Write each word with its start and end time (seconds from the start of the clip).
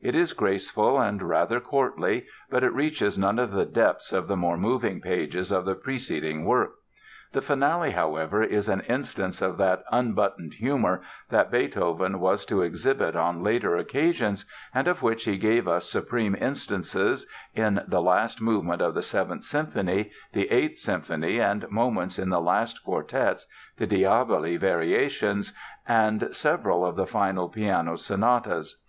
It 0.00 0.14
is 0.14 0.32
graceful 0.32 1.00
and 1.00 1.20
rather 1.20 1.58
courtly 1.58 2.26
but 2.48 2.62
it 2.62 2.72
reaches 2.72 3.18
none 3.18 3.40
of 3.40 3.50
the 3.50 3.64
depths 3.66 4.12
of 4.12 4.28
the 4.28 4.36
more 4.36 4.56
moving 4.56 5.00
pages 5.00 5.50
of 5.50 5.64
the 5.64 5.74
preceding 5.74 6.44
work, 6.44 6.74
The 7.32 7.42
Finale, 7.42 7.90
however, 7.90 8.44
is 8.44 8.68
an 8.68 8.82
instance 8.82 9.42
of 9.42 9.56
that 9.58 9.82
"unbuttoned 9.90 10.54
humor" 10.54 11.00
that 11.30 11.50
Beethoven 11.50 12.20
was 12.20 12.46
to 12.46 12.62
exhibit 12.62 13.16
on 13.16 13.42
later 13.42 13.74
occasions 13.76 14.44
and 14.72 14.86
of 14.86 15.02
which 15.02 15.24
he 15.24 15.36
gave 15.36 15.66
us 15.66 15.90
supreme 15.90 16.36
instances 16.40 17.26
in 17.56 17.80
the 17.88 18.00
last 18.00 18.40
movement 18.40 18.80
of 18.80 18.94
the 18.94 19.02
Seventh 19.02 19.42
Symphony, 19.42 20.12
the 20.32 20.48
Eighth 20.52 20.78
Symphony, 20.78 21.40
and 21.40 21.68
moments 21.72 22.20
in 22.20 22.28
the 22.28 22.40
last 22.40 22.84
quartets, 22.84 23.48
the 23.78 23.88
"Diabelli 23.88 24.56
Variations," 24.60 25.52
and 25.88 26.28
several 26.30 26.86
of 26.86 26.94
the 26.94 27.04
final 27.08 27.48
piano 27.48 27.96
sonatas. 27.96 28.80